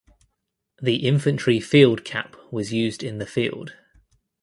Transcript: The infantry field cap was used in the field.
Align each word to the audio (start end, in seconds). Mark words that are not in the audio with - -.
The 0.81 1.05
infantry 1.07 1.59
field 1.59 2.03
cap 2.03 2.35
was 2.49 2.73
used 2.73 3.03
in 3.03 3.19
the 3.19 3.25
field. 3.27 3.75